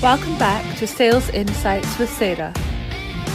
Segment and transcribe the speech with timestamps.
[0.00, 2.52] Welcome back to Sales Insights with Sarah.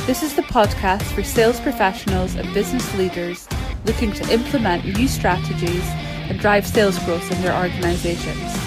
[0.05, 3.49] This is the podcast for sales professionals and business leaders
[3.83, 5.83] looking to implement new strategies
[6.29, 8.57] and drive sales growth in their organisations.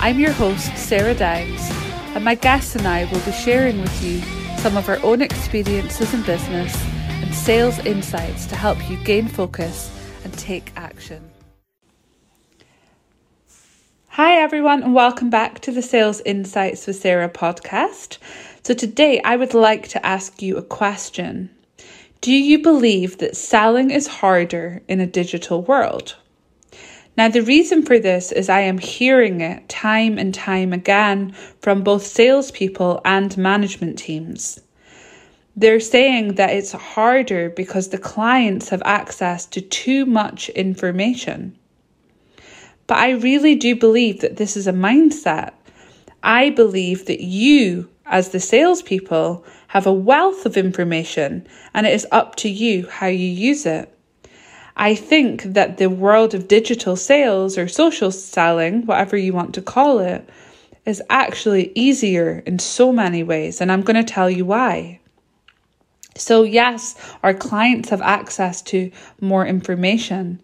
[0.00, 1.62] I'm your host, Sarah Downs,
[2.14, 4.20] and my guests and I will be sharing with you
[4.58, 6.76] some of our own experiences in business
[7.08, 9.90] and sales insights to help you gain focus
[10.24, 11.31] and take action.
[14.16, 18.18] Hi, everyone, and welcome back to the Sales Insights with Sarah podcast.
[18.62, 21.48] So, today I would like to ask you a question
[22.20, 26.16] Do you believe that selling is harder in a digital world?
[27.16, 31.32] Now, the reason for this is I am hearing it time and time again
[31.62, 34.60] from both salespeople and management teams.
[35.56, 41.56] They're saying that it's harder because the clients have access to too much information.
[42.92, 45.54] But I really do believe that this is a mindset.
[46.22, 52.06] I believe that you, as the salespeople, have a wealth of information and it is
[52.12, 53.90] up to you how you use it.
[54.76, 59.62] I think that the world of digital sales or social selling, whatever you want to
[59.62, 60.28] call it,
[60.84, 65.00] is actually easier in so many ways, and I'm going to tell you why.
[66.14, 70.42] So, yes, our clients have access to more information,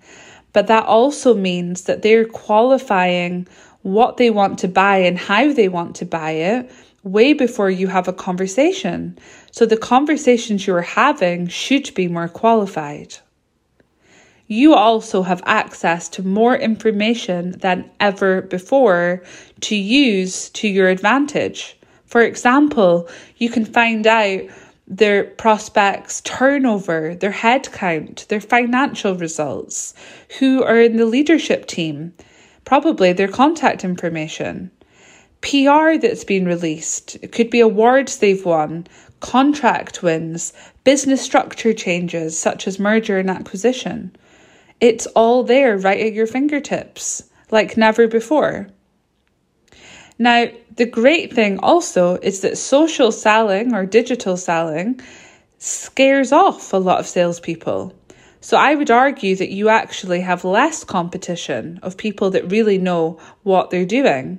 [0.58, 3.46] but that also means that they're qualifying
[3.82, 6.68] what they want to buy and how they want to buy it
[7.04, 9.16] way before you have a conversation.
[9.52, 13.14] So the conversations you're having should be more qualified.
[14.48, 19.22] You also have access to more information than ever before
[19.60, 21.78] to use to your advantage.
[22.06, 24.40] For example, you can find out
[24.88, 29.92] their prospects' turnover, their headcount, their financial results,
[30.38, 32.14] who are in the leadership team,
[32.64, 34.70] probably their contact information.
[35.42, 38.86] PR that's been released, it could be awards they've won,
[39.20, 40.52] contract wins,
[40.84, 44.16] business structure changes such as merger and acquisition.
[44.80, 48.68] It's all there right at your fingertips, like never before.
[50.18, 50.46] Now,
[50.76, 55.00] the great thing also is that social selling or digital selling
[55.58, 57.94] scares off a lot of salespeople.
[58.40, 63.18] So I would argue that you actually have less competition of people that really know
[63.42, 64.38] what they're doing.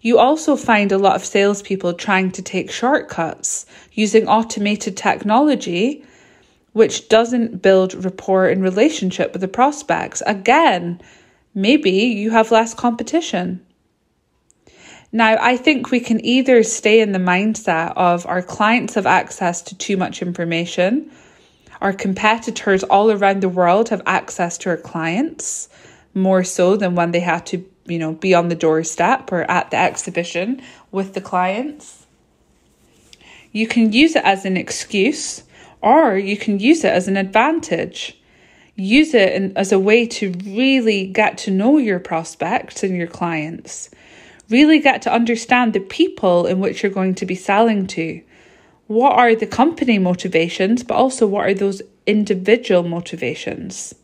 [0.00, 6.04] You also find a lot of salespeople trying to take shortcuts using automated technology,
[6.74, 10.22] which doesn't build rapport and relationship with the prospects.
[10.24, 11.00] Again,
[11.54, 13.65] maybe you have less competition.
[15.16, 19.62] Now, I think we can either stay in the mindset of our clients have access
[19.62, 21.10] to too much information,
[21.80, 25.70] our competitors all around the world have access to our clients
[26.12, 29.70] more so than when they had to, you know, be on the doorstep or at
[29.70, 30.60] the exhibition
[30.92, 32.04] with the clients.
[33.52, 35.44] You can use it as an excuse
[35.80, 38.20] or you can use it as an advantage.
[38.74, 43.06] Use it in, as a way to really get to know your prospects and your
[43.06, 43.88] clients
[44.48, 48.22] Really get to understand the people in which you're going to be selling to.
[48.86, 53.94] What are the company motivations, but also what are those individual motivations?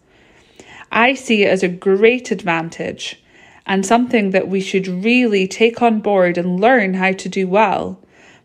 [0.90, 3.22] I see it as a great advantage
[3.64, 8.00] and something that we should really take on board and learn how to do well.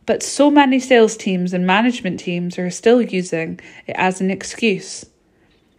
[0.06, 5.06] But so many sales teams and management teams are still using it as an excuse.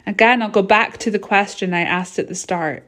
[0.06, 2.87] Again, I'll go back to the question I asked at the start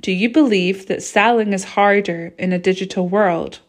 [0.00, 3.60] do you believe that selling is harder in a digital world?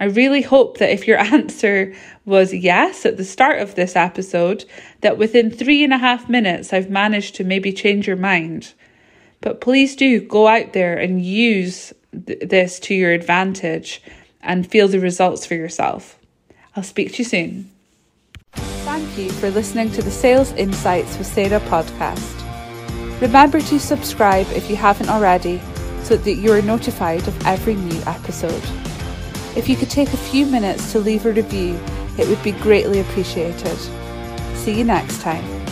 [0.00, 1.94] I really hope that if your answer
[2.24, 4.64] was yes at the start of this episode,
[5.00, 8.74] that within three and a half minutes I've managed to maybe change your mind.
[9.40, 11.92] But please do go out there and use
[12.26, 14.02] th- this to your advantage
[14.40, 16.18] and feel the results for yourself.
[16.74, 17.70] I'll speak to you soon.
[18.52, 22.47] Thank you for listening to the Sales Insights with Sarah podcast.
[23.20, 25.60] Remember to subscribe if you haven't already
[26.02, 28.62] so that you are notified of every new episode.
[29.56, 31.80] If you could take a few minutes to leave a review,
[32.16, 33.76] it would be greatly appreciated.
[34.54, 35.67] See you next time.